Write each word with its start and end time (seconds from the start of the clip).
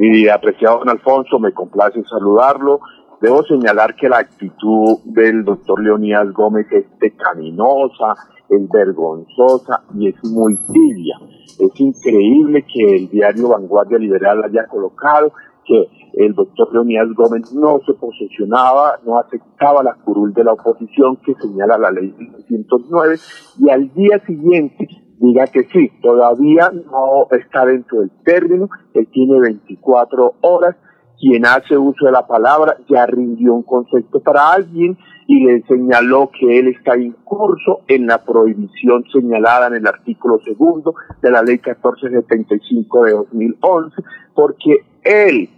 Mi 0.00 0.26
apreciado 0.28 0.78
don 0.78 0.88
Alfonso, 0.88 1.38
me 1.38 1.52
complace 1.52 2.02
saludarlo. 2.04 2.80
Debo 3.20 3.42
señalar 3.42 3.94
que 3.96 4.08
la 4.08 4.20
actitud 4.20 4.96
del 5.04 5.44
doctor 5.44 5.78
Leonidas 5.82 6.32
Gómez 6.32 6.66
es 6.72 6.86
pecaminosa, 6.98 8.14
es 8.48 8.66
vergonzosa 8.70 9.82
y 9.94 10.08
es 10.08 10.14
muy 10.24 10.56
tibia. 10.72 11.18
Es 11.58 11.78
increíble 11.78 12.64
que 12.64 12.96
el 12.96 13.10
diario 13.10 13.50
Vanguardia 13.50 13.98
Liberal 13.98 14.42
haya 14.42 14.66
colocado 14.68 15.34
que 15.66 15.86
el 16.14 16.34
doctor 16.34 16.72
Leonidas 16.72 17.08
Gómez 17.14 17.52
no 17.52 17.80
se 17.84 17.92
posesionaba, 17.92 19.00
no 19.04 19.18
aceptaba 19.18 19.82
la 19.82 19.96
curul 19.96 20.32
de 20.32 20.44
la 20.44 20.54
oposición 20.54 21.18
que 21.18 21.34
señala 21.34 21.76
la 21.76 21.90
ley 21.90 22.14
109 22.48 23.16
y 23.58 23.68
al 23.68 23.92
día 23.92 24.18
siguiente 24.24 24.99
diga 25.20 25.46
que 25.46 25.64
sí, 25.64 25.92
todavía 26.02 26.70
no 26.70 27.26
está 27.30 27.66
dentro 27.66 28.00
del 28.00 28.10
término, 28.24 28.68
él 28.94 29.06
tiene 29.12 29.38
24 29.38 30.34
horas, 30.40 30.76
quien 31.20 31.44
hace 31.44 31.76
uso 31.76 32.06
de 32.06 32.12
la 32.12 32.26
palabra 32.26 32.78
ya 32.88 33.04
rindió 33.04 33.52
un 33.52 33.62
concepto 33.62 34.20
para 34.20 34.52
alguien 34.52 34.96
y 35.26 35.44
le 35.44 35.62
señaló 35.68 36.30
que 36.30 36.58
él 36.58 36.68
está 36.68 36.98
incurso 36.98 37.82
en 37.86 38.06
la 38.06 38.24
prohibición 38.24 39.04
señalada 39.12 39.66
en 39.66 39.74
el 39.74 39.86
artículo 39.86 40.38
segundo 40.42 40.94
de 41.20 41.30
la 41.30 41.42
ley 41.42 41.60
1475 41.62 43.04
de 43.04 43.12
2011, 43.12 44.02
porque 44.34 44.86
él 45.04 45.50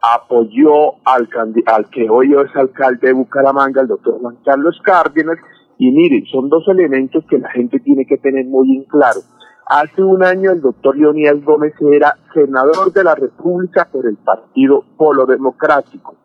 apoyó 0.00 0.94
al, 1.04 1.28
al 1.66 1.90
que 1.90 2.08
hoy 2.08 2.32
es 2.32 2.54
alcalde 2.54 3.08
de 3.08 3.12
Bucaramanga, 3.12 3.82
el 3.82 3.88
doctor 3.88 4.20
Juan 4.20 4.36
Carlos 4.44 4.80
Cárdenas, 4.84 5.38
y 5.78 5.90
miren, 5.90 6.24
son 6.26 6.48
dos 6.48 6.66
elementos 6.68 7.24
que 7.28 7.38
la 7.38 7.50
gente 7.50 7.80
tiene 7.80 8.06
que 8.06 8.16
tener 8.16 8.46
muy 8.46 8.76
en 8.76 8.84
claro. 8.84 9.20
Hace 9.66 10.02
un 10.02 10.22
año 10.24 10.52
el 10.52 10.60
doctor 10.60 10.96
Leonidas 10.96 11.42
Gómez 11.44 11.74
era 11.80 12.16
senador 12.32 12.92
de 12.92 13.04
la 13.04 13.14
República 13.14 13.88
por 13.90 14.06
el 14.06 14.16
Partido 14.16 14.84
Polo 14.96 15.26
Democrático. 15.26 16.16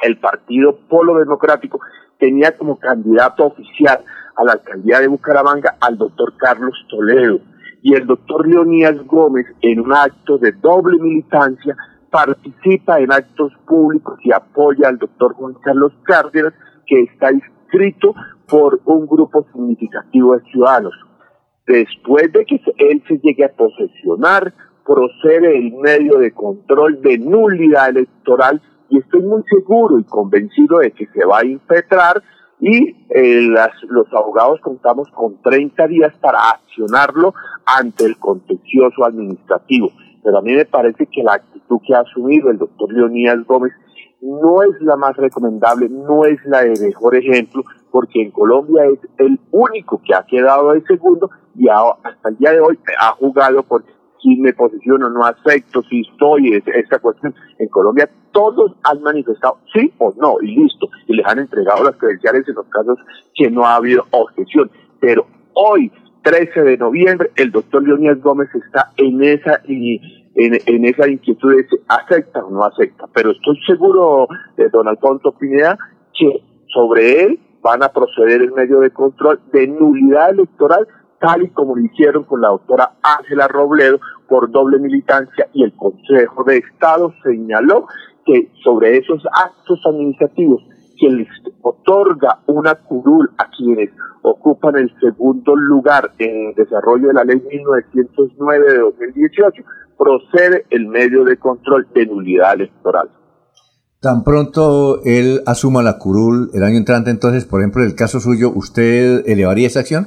El 0.00 0.18
Partido 0.18 0.78
Polo 0.88 1.18
Democrático 1.18 1.78
tenía 2.18 2.56
como 2.56 2.78
candidato 2.78 3.46
oficial 3.46 4.02
a 4.34 4.44
la 4.44 4.52
alcaldía 4.52 5.00
de 5.00 5.08
Bucaramanga 5.08 5.76
al 5.80 5.98
doctor 5.98 6.34
Carlos 6.36 6.74
Toledo. 6.88 7.40
Y 7.82 7.94
el 7.94 8.06
doctor 8.06 8.48
Leonidas 8.48 8.96
Gómez, 9.06 9.46
en 9.60 9.80
un 9.80 9.92
acto 9.92 10.38
de 10.38 10.52
doble 10.52 10.98
militancia, 10.98 11.76
participa 12.10 12.98
en 12.98 13.12
actos 13.12 13.52
públicos 13.66 14.18
y 14.22 14.32
apoya 14.32 14.88
al 14.88 14.98
doctor 14.98 15.34
Juan 15.34 15.54
Carlos 15.62 15.92
Cárdenas, 16.04 16.54
que 16.86 17.02
está 17.02 17.30
inscrito 17.32 18.14
por 18.50 18.80
un 18.84 19.06
grupo 19.06 19.46
significativo 19.52 20.36
de 20.36 20.44
ciudadanos. 20.50 20.94
Después 21.66 22.32
de 22.32 22.44
que 22.44 22.60
él 22.78 23.02
se 23.06 23.18
llegue 23.18 23.44
a 23.44 23.52
posesionar, 23.52 24.52
procede 24.84 25.56
el 25.56 25.72
medio 25.74 26.18
de 26.18 26.32
control 26.32 27.00
de 27.00 27.18
nulidad 27.18 27.90
electoral 27.90 28.60
y 28.88 28.98
estoy 28.98 29.22
muy 29.22 29.42
seguro 29.48 30.00
y 30.00 30.04
convencido 30.04 30.78
de 30.78 30.90
que 30.90 31.06
se 31.06 31.24
va 31.24 31.38
a 31.38 31.46
impetrar 31.46 32.22
y 32.58 33.06
eh, 33.08 33.48
los 33.88 34.12
abogados 34.12 34.60
contamos 34.60 35.08
con 35.10 35.40
30 35.42 35.86
días 35.86 36.12
para 36.20 36.50
accionarlo 36.50 37.34
ante 37.64 38.04
el 38.04 38.18
contencioso 38.18 39.04
administrativo. 39.04 39.92
Pero 40.22 40.38
a 40.38 40.42
mí 40.42 40.52
me 40.52 40.66
parece 40.66 41.06
que 41.06 41.22
la 41.22 41.34
actitud 41.34 41.78
que 41.86 41.94
ha 41.94 42.00
asumido 42.00 42.50
el 42.50 42.58
doctor 42.58 42.92
Leonidas 42.92 43.46
Gómez 43.46 43.72
no 44.20 44.62
es 44.62 44.80
la 44.80 44.96
más 44.96 45.16
recomendable, 45.16 45.88
no 45.88 46.24
es 46.24 46.38
la 46.44 46.62
de 46.62 46.74
mejor 46.84 47.16
ejemplo, 47.16 47.64
porque 47.90 48.22
en 48.22 48.30
Colombia 48.30 48.84
es 48.86 48.98
el 49.18 49.38
único 49.50 50.00
que 50.04 50.14
ha 50.14 50.24
quedado 50.24 50.72
de 50.72 50.82
segundo 50.82 51.30
y 51.56 51.68
hasta 51.68 52.28
el 52.28 52.36
día 52.38 52.52
de 52.52 52.60
hoy 52.60 52.78
ha 53.00 53.12
jugado 53.12 53.62
por 53.62 53.84
si 54.22 54.36
me 54.36 54.52
posiciono, 54.52 55.08
no 55.08 55.24
acepto, 55.24 55.82
si 55.84 56.02
estoy, 56.02 56.54
es, 56.54 56.62
esta 56.66 56.98
cuestión. 56.98 57.34
En 57.58 57.68
Colombia 57.68 58.08
todos 58.32 58.72
han 58.84 59.02
manifestado 59.02 59.58
sí 59.72 59.92
o 59.98 60.12
no, 60.16 60.36
y 60.42 60.54
listo, 60.56 60.88
y 61.06 61.16
les 61.16 61.26
han 61.26 61.38
entregado 61.38 61.84
las 61.84 61.96
credenciales 61.96 62.46
en 62.48 62.54
los 62.54 62.66
casos 62.66 62.98
que 63.34 63.50
no 63.50 63.64
ha 63.64 63.76
habido 63.76 64.04
objeción. 64.10 64.70
Pero 65.00 65.26
hoy, 65.54 65.90
13 66.22 66.62
de 66.62 66.76
noviembre, 66.76 67.30
el 67.36 67.50
doctor 67.50 67.82
Leonidas 67.82 68.20
Gómez 68.20 68.48
está 68.54 68.92
en 68.98 69.22
esa 69.22 69.62
y 69.66 70.00
en, 70.34 70.58
en 70.66 70.84
esa 70.84 71.08
inquietud 71.08 71.56
de 71.56 71.66
si 71.68 71.76
acepta 71.88 72.44
o 72.44 72.50
no 72.50 72.64
acepta. 72.64 73.06
Pero 73.14 73.30
estoy 73.30 73.58
seguro, 73.66 74.28
de 74.56 74.68
don 74.68 74.86
Alfonso 74.86 75.32
Pineda, 75.32 75.78
que 76.18 76.42
sobre 76.72 77.22
él 77.24 77.40
van 77.62 77.82
a 77.82 77.90
proceder 77.90 78.42
en 78.42 78.54
medio 78.54 78.80
de 78.80 78.90
control 78.90 79.40
de 79.52 79.66
nulidad 79.66 80.30
electoral, 80.30 80.86
tal 81.20 81.42
y 81.42 81.50
como 81.50 81.76
lo 81.76 81.84
hicieron 81.84 82.24
con 82.24 82.40
la 82.40 82.48
doctora 82.48 82.92
Ángela 83.02 83.48
Robledo 83.48 84.00
por 84.28 84.50
doble 84.50 84.78
militancia 84.78 85.48
y 85.52 85.64
el 85.64 85.74
Consejo 85.74 86.44
de 86.44 86.58
Estado 86.58 87.12
señaló 87.22 87.86
que 88.24 88.50
sobre 88.62 88.96
esos 88.96 89.22
actos 89.32 89.80
administrativos 89.84 90.62
que 90.98 91.10
les 91.10 91.28
otorga 91.62 92.40
una 92.46 92.74
curul 92.74 93.30
a 93.38 93.48
quienes 93.50 93.90
ocupan 94.22 94.76
el 94.76 94.92
segundo 95.00 95.56
lugar 95.56 96.12
en 96.18 96.48
el 96.48 96.54
desarrollo 96.54 97.08
de 97.08 97.14
la 97.14 97.24
ley 97.24 97.42
1909 97.50 98.72
de 98.72 98.78
2018, 98.78 99.62
procede 99.96 100.66
el 100.70 100.86
medio 100.86 101.24
de 101.24 101.38
control 101.38 101.86
de 101.94 102.06
nulidad 102.06 102.54
electoral. 102.54 103.10
Tan 104.00 104.24
pronto 104.24 105.02
él 105.04 105.42
asuma 105.44 105.82
la 105.82 105.98
curul 105.98 106.48
el 106.54 106.62
año 106.62 106.78
entrante, 106.78 107.10
entonces, 107.10 107.44
por 107.44 107.60
ejemplo, 107.60 107.82
en 107.82 107.90
el 107.90 107.94
caso 107.94 108.18
suyo, 108.18 108.50
¿usted 108.54 109.28
elevaría 109.28 109.66
esa 109.66 109.80
acción? 109.80 110.06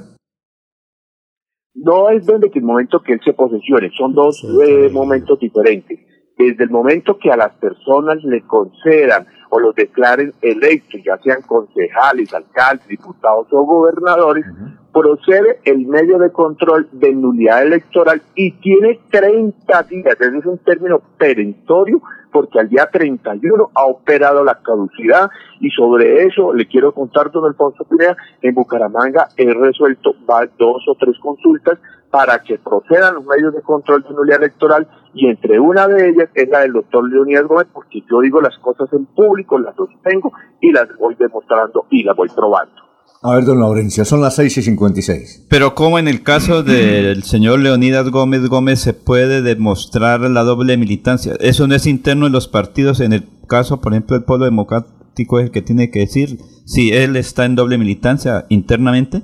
No 1.76 2.09
es 2.09 2.26
desde 2.26 2.50
el 2.56 2.64
momento 2.64 3.02
que 3.06 3.14
él 3.14 3.22
se 3.24 3.34
posesione, 3.34 3.92
son 3.96 4.14
dos 4.14 4.44
eh, 4.66 4.90
momentos 4.92 5.38
diferentes. 5.40 6.00
Desde 6.36 6.64
el 6.64 6.72
momento 6.72 7.20
que 7.20 7.30
a 7.30 7.38
las 7.38 7.54
personas 7.58 8.18
le 8.24 8.42
concedan 8.48 9.28
o 9.52 9.59
los 9.59 9.76
declaren 9.76 10.34
electos, 10.42 11.00
ya 11.06 11.20
sean 11.20 11.44
concejales, 11.44 12.34
alcaldes, 12.34 12.88
diputados 12.88 13.46
o 13.52 13.64
gobernadores, 13.64 14.44
procede 14.92 15.60
el 15.66 15.86
medio 15.86 16.18
de 16.18 16.31
control 16.31 16.90
de 16.94 17.14
nulidad 17.14 17.62
electoral 17.62 18.24
y 18.34 18.54
tiene 18.54 19.00
30 19.12 19.84
días, 19.84 20.18
ese 20.20 20.38
es 20.40 20.46
un 20.48 20.58
término 20.60 21.00
perentorio, 21.20 22.02
porque 22.34 22.60
al 22.60 22.68
día 22.68 22.90
31 22.92 23.70
ha 23.76 23.86
operado 23.86 24.44
la 24.44 24.56
caducidad 24.56 25.30
y 25.60 25.70
sobre 25.70 26.26
eso 26.26 26.54
le 26.54 26.68
quiero 26.68 26.92
contar, 26.92 27.32
don 27.32 27.46
Alfonso 27.46 27.86
Pineda, 27.86 28.18
en 28.42 28.56
Bucaramanga 28.56 29.30
he 29.38 29.54
resuelto 29.54 30.16
dos 30.58 30.84
o 30.88 30.96
tres 31.00 31.18
consultas 31.20 31.80
para 32.10 32.40
que 32.44 32.60
procedan 32.60 33.16
los 33.16 33.26
medios 33.26 33.54
de 33.54 33.62
control 33.62 34.04
de 34.04 34.14
nulidad 34.14 34.42
electoral 34.42 34.88
y 35.14 35.28
entre 35.28 35.60
una 35.60 35.88
de 35.88 36.10
ellas 36.10 36.30
es 36.34 36.50
la 36.50 36.60
del 36.60 36.74
doctor 36.74 37.10
Leonidas 37.10 37.46
Gómez, 37.46 37.68
porque 37.72 38.04
yo 38.10 38.20
digo 38.20 38.42
las 38.42 38.58
cosas 38.60 38.92
en 38.94 39.06
público, 39.06 39.58
las 39.58 39.76
sostengo 39.76 40.32
y 40.60 40.72
las 40.72 40.96
voy 40.98 41.16
demostrando 41.16 41.86
y 41.90 42.04
las 42.04 42.16
voy 42.16 42.30
probando. 42.30 42.83
A 43.22 43.35
ver, 43.35 43.46
don 43.46 43.59
Laurencio, 43.59 44.03
son 44.03 44.22
las 44.22 44.35
6 44.35 44.57
y 44.57 44.62
56. 44.63 45.47
Pero 45.50 45.75
¿cómo 45.75 45.97
en 45.97 46.07
el 46.07 46.24
caso 46.24 46.63
del 46.63 47.24
señor 47.24 47.59
Leonidas 47.59 48.09
Gómez 48.09 48.47
Gómez 48.47 48.79
se 48.79 48.94
puede 48.94 49.41
demostrar 49.41 50.22
la 50.22 50.44
doble 50.44 50.75
militancia? 50.75 51.34
Eso 51.40 51.68
no 51.68 51.75
es 51.75 51.88
interno 51.88 52.28
en 52.28 52.34
los 52.34 52.50
partidos. 52.50 53.00
En 53.00 53.13
el 53.13 53.24
caso, 53.47 53.79
por 53.79 53.94
ejemplo, 53.94 54.18
el 54.18 54.25
Pueblo 54.25 54.46
Democrático 54.46 55.40
es 55.40 55.46
el 55.46 55.51
que 55.51 55.62
tiene 55.62 55.90
que 55.90 56.00
decir 56.00 56.38
si 56.66 56.91
él 56.91 57.16
está 57.16 57.46
en 57.46 57.56
doble 57.56 57.78
militancia 57.78 58.46
internamente. 58.50 59.22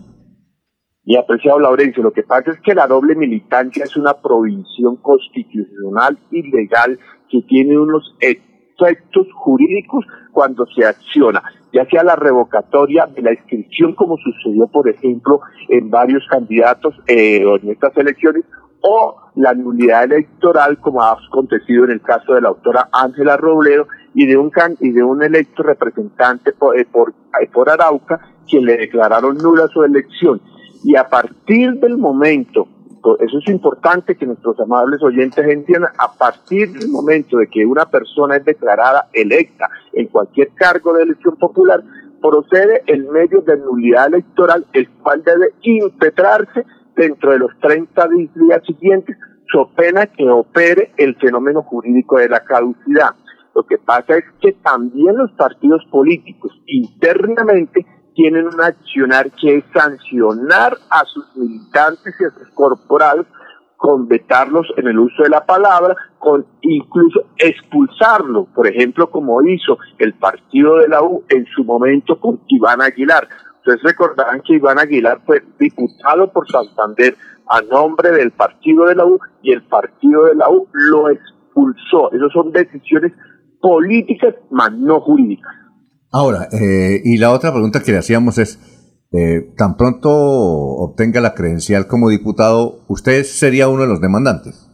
Y 1.04 1.18
apreciado 1.18 1.60
Laurencio, 1.60 2.04
lo 2.04 2.14
que 2.14 2.24
pasa 2.24 2.52
es 2.52 2.60
que 2.62 2.76
la 2.76 2.88
doble 2.88 3.16
militancia 3.16 3.84
es 3.84 3.98
una 3.98 4.14
provisión 4.14 4.98
constitucional 4.98 6.20
y 6.32 6.44
legal 6.52 7.00
que 7.30 7.42
tiene 7.42 7.78
unos 7.80 8.16
efectos 8.82 9.28
jurídicos 9.34 10.06
cuando 10.32 10.66
se 10.68 10.86
acciona 10.86 11.42
ya 11.72 11.86
sea 11.86 12.04
la 12.04 12.16
revocatoria 12.16 13.06
de 13.06 13.22
la 13.22 13.34
inscripción, 13.34 13.94
como 13.94 14.18
sucedió, 14.18 14.68
por 14.68 14.90
ejemplo, 14.90 15.42
en 15.68 15.90
varios 15.90 16.24
candidatos 16.30 16.96
eh, 17.08 17.44
en 17.44 17.70
estas 17.70 17.96
elecciones, 17.98 18.44
o 18.82 19.16
la 19.36 19.54
nulidad 19.54 20.06
electoral, 20.06 20.80
como 20.80 21.04
ha 21.04 21.12
acontecido 21.12 21.86
en 21.86 21.92
el 21.92 22.02
caso 22.02 22.34
de 22.34 22.42
la 22.42 22.50
autora 22.50 22.90
Ángela 22.92 23.38
Robledo 23.38 23.88
y 24.14 24.26
de 24.26 24.38
un 24.38 24.52
y 24.80 24.92
de 24.92 25.04
un 25.04 25.22
electo 25.22 25.64
representante 25.64 26.54
por, 26.54 26.80
eh, 26.80 26.88
por, 26.92 27.10
eh, 27.42 27.50
por 27.54 27.70
Arauca, 27.70 28.20
quien 28.50 28.66
le 28.66 28.78
declararon 28.78 29.38
nula 29.38 29.68
su 29.68 29.84
elección. 29.84 30.42
Y 30.84 30.96
a 30.96 31.10
partir 31.10 31.74
del 31.74 31.98
momento 31.98 32.68
eso 33.20 33.38
es 33.40 33.50
importante 33.50 34.16
que 34.16 34.26
nuestros 34.26 34.60
amables 34.60 35.02
oyentes 35.02 35.46
entiendan, 35.48 35.92
a 35.98 36.12
partir 36.12 36.72
del 36.72 36.90
momento 36.90 37.38
de 37.38 37.48
que 37.48 37.66
una 37.66 37.86
persona 37.86 38.38
es 38.38 38.46
declarada 38.46 39.08
electa 39.14 39.70
en 39.94 40.08
cualquier 40.08 40.50
cargo 40.54 40.94
de 40.94 41.04
elección 41.04 41.36
popular, 41.38 41.82
procede 42.22 42.84
el 42.88 43.06
medio 43.06 43.42
de 43.42 43.58
nulidad 43.58 44.08
electoral, 44.08 44.66
el 44.74 44.90
cual 44.90 45.24
debe 45.24 45.54
impetrarse 45.62 46.66
dentro 46.96 47.32
de 47.32 47.40
los 47.40 47.52
30 47.62 48.08
días 48.36 48.62
siguientes, 48.66 49.18
so 49.52 49.70
pena 49.76 50.08
que 50.08 50.30
opere 50.30 50.92
el 50.98 51.16
fenómeno 51.16 51.64
jurídico 51.64 52.18
de 52.18 52.30
la 52.30 52.44
caducidad. 52.44 53.16
Lo 53.56 53.64
que 53.64 53.78
pasa 53.78 54.18
es 54.18 54.26
que 54.42 54.54
también 54.54 55.18
los 55.18 55.32
partidos 55.32 55.84
políticos 55.90 56.52
internamente 56.66 57.86
tienen 58.14 58.48
un 58.48 58.62
accionar 58.62 59.32
que 59.32 59.58
es 59.58 59.64
sancionar 59.74 60.78
a 60.90 61.06
sus 61.06 61.26
militantes 61.36 62.16
y 62.20 62.24
a 62.26 62.32
sus 62.32 62.50
corporados 62.54 63.26
con 63.80 64.10
vetarlos 64.10 64.68
en 64.76 64.88
el 64.88 65.00
uso 65.00 65.24
de 65.24 65.30
la 65.30 65.46
palabra, 65.46 65.96
con 66.18 66.46
incluso 66.62 67.28
expulsarlo, 67.38 68.46
por 68.54 68.68
ejemplo, 68.68 69.10
como 69.10 69.42
hizo 69.42 69.78
el 70.00 70.14
partido 70.16 70.80
de 70.80 70.90
la 70.90 71.02
U 71.02 71.24
en 71.30 71.46
su 71.46 71.64
momento 71.64 72.20
con 72.20 72.42
Iván 72.48 72.82
Aguilar. 72.82 73.26
Ustedes 73.60 73.82
recordarán 73.84 74.42
que 74.42 74.56
Iván 74.56 74.80
Aguilar 74.80 75.22
fue 75.26 75.42
diputado 75.58 76.30
por 76.32 76.46
Santander 76.52 77.16
a 77.48 77.62
nombre 77.62 78.12
del 78.12 78.32
partido 78.32 78.86
de 78.86 78.96
la 78.96 79.06
U 79.06 79.18
y 79.42 79.54
el 79.54 79.64
partido 79.64 80.26
de 80.26 80.36
la 80.36 80.50
U 80.50 80.68
lo 80.74 81.10
expulsó. 81.10 82.12
Esas 82.12 82.34
son 82.34 82.52
decisiones 82.52 83.14
políticas, 83.62 84.36
más 84.52 84.74
no 84.74 85.00
jurídicas. 85.00 85.59
Ahora, 86.12 86.48
eh, 86.52 87.02
y 87.04 87.18
la 87.18 87.32
otra 87.32 87.52
pregunta 87.52 87.82
que 87.84 87.92
le 87.92 88.00
hacíamos 88.00 88.38
es, 88.40 88.60
eh, 89.12 89.54
tan 89.58 89.78
pronto 89.78 90.10
obtenga 90.10 91.22
la 91.22 91.34
credencial 91.34 91.88
como 91.88 92.10
diputado, 92.10 92.84
¿usted 92.88 93.24
sería 93.24 93.68
uno 93.70 93.84
de 93.84 93.88
los 93.88 94.02
demandantes? 94.02 94.66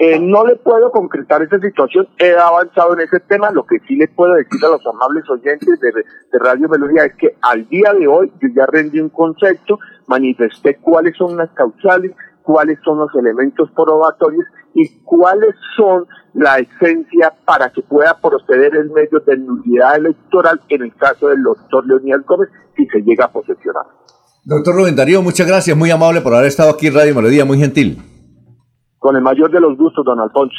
Eh, 0.00 0.20
no 0.20 0.46
le 0.46 0.56
puedo 0.56 0.92
concretar 0.92 1.42
esa 1.42 1.58
situación, 1.58 2.06
he 2.18 2.32
avanzado 2.32 2.94
en 2.94 3.00
ese 3.00 3.18
tema, 3.18 3.50
lo 3.50 3.66
que 3.66 3.78
sí 3.88 3.96
le 3.96 4.08
puedo 4.08 4.34
decir 4.34 4.64
a 4.64 4.68
los 4.68 4.86
amables 4.86 5.28
oyentes 5.28 5.80
de, 5.80 5.90
de 5.90 6.38
Radio 6.38 6.68
Melodía 6.68 7.06
es 7.06 7.14
que 7.16 7.36
al 7.42 7.68
día 7.68 7.92
de 7.94 8.06
hoy 8.06 8.32
yo 8.40 8.48
ya 8.54 8.66
rendí 8.66 9.00
un 9.00 9.08
concepto, 9.08 9.78
manifesté 10.06 10.76
cuáles 10.76 11.16
son 11.16 11.36
las 11.36 11.50
causales, 11.50 12.12
cuáles 12.42 12.78
son 12.84 12.98
los 12.98 13.14
elementos 13.16 13.70
probatorios 13.72 14.44
y 14.74 15.02
cuáles 15.04 15.54
son 15.76 16.06
la 16.34 16.58
esencia 16.58 17.32
para 17.44 17.70
que 17.70 17.82
pueda 17.82 18.18
proceder 18.20 18.74
el 18.76 18.90
medio 18.90 19.20
de 19.26 19.36
nulidad 19.36 19.96
electoral 19.96 20.60
en 20.68 20.82
el 20.82 20.94
caso 20.94 21.28
del 21.28 21.42
doctor 21.42 21.86
Leonidas 21.86 22.24
Gómez 22.26 22.48
si 22.76 22.86
se 22.86 23.00
llega 23.00 23.24
a 23.24 23.32
posesionar. 23.32 23.84
Doctor 24.44 24.74
Rubén 24.74 24.96
Darío, 24.96 25.22
muchas 25.22 25.46
gracias, 25.46 25.76
muy 25.76 25.90
amable 25.90 26.20
por 26.20 26.34
haber 26.34 26.46
estado 26.46 26.70
aquí 26.70 26.86
en 26.86 26.94
Radio 26.94 27.14
Melodía, 27.14 27.44
muy 27.44 27.58
gentil. 27.58 27.98
Con 28.98 29.16
el 29.16 29.22
mayor 29.22 29.50
de 29.50 29.60
los 29.60 29.76
gustos, 29.76 30.04
don 30.04 30.20
Alfonso. 30.20 30.56